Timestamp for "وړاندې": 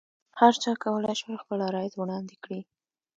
1.97-2.35